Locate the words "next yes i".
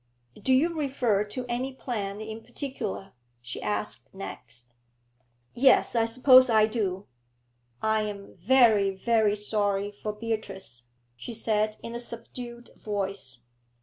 4.15-6.05